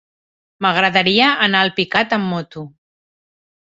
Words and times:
M'agradaria 0.65 1.29
anar 1.49 1.63
a 1.63 1.69
Alpicat 1.69 2.19
amb 2.21 2.29
moto. 2.35 2.69